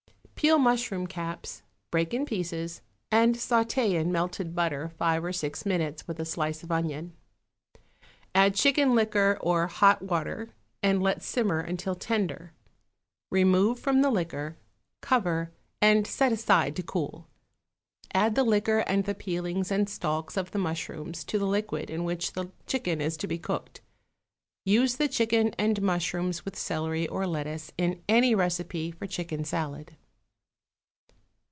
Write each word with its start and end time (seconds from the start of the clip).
= 0.41 0.41
Peel 0.41 0.57
mushroom 0.57 1.05
caps, 1.05 1.61
break 1.91 2.15
in 2.15 2.25
pieces, 2.25 2.81
and 3.11 3.35
sauté 3.35 3.93
in 3.93 4.11
melted 4.11 4.55
butter 4.55 4.89
five 4.89 5.23
or 5.23 5.31
six 5.31 5.67
minutes 5.67 6.07
with 6.07 6.19
a 6.19 6.25
slice 6.25 6.63
of 6.63 6.71
onion; 6.71 7.15
add 8.33 8.55
chicken 8.55 8.95
liquor 8.95 9.37
or 9.41 9.67
hot 9.67 10.01
water 10.01 10.49
and 10.81 11.03
let 11.03 11.21
simmer 11.21 11.59
until 11.59 11.93
tender. 11.93 12.53
Remove 13.29 13.77
from 13.79 14.01
the 14.01 14.09
liquor, 14.09 14.57
cover, 14.99 15.51
and 15.79 16.07
set 16.07 16.31
aside 16.31 16.75
to 16.75 16.81
cool. 16.81 17.27
Add 18.11 18.33
the 18.33 18.43
liquor 18.43 18.79
and 18.87 19.03
the 19.05 19.13
peelings 19.13 19.69
and 19.71 19.87
stalks 19.87 20.37
of 20.37 20.49
the 20.49 20.57
mushrooms 20.57 21.23
to 21.25 21.37
the 21.37 21.45
liquid 21.45 21.87
in 21.91 22.03
which 22.03 22.33
the 22.33 22.49
chicken 22.65 22.99
is 22.99 23.15
to 23.17 23.27
be 23.27 23.37
cooked. 23.37 23.81
Use 24.65 24.95
the 24.95 25.07
chicken 25.07 25.53
and 25.59 25.83
mushrooms 25.83 26.43
with 26.43 26.55
celery 26.57 27.07
or 27.09 27.27
lettuce 27.27 27.71
in 27.77 28.01
any 28.09 28.33
recipe 28.33 28.89
for 28.89 29.05
chicken 29.05 29.43
salad. 29.45 29.95